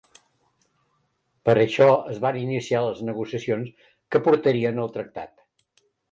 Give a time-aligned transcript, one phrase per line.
[1.49, 5.85] Per això es van iniciar les negociacions que portarien al Tractat.